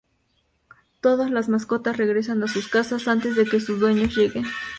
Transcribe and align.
Todos 0.99 1.29
las 1.29 1.47
mascotas 1.47 1.95
regresan 1.95 2.41
en 2.41 2.47
sus 2.47 2.67
casas 2.69 3.07
antes 3.07 3.35
de 3.35 3.45
que 3.45 3.59
sus 3.59 3.79
dueños 3.79 4.17
lleguen. 4.17 4.45